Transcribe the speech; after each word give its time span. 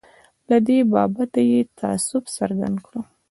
له 0.49 0.57
دې 0.67 0.79
بابته 0.93 1.41
یې 1.51 1.59
تأسف 1.79 2.23
څرګند 2.37 2.77
کړ. 2.85 2.93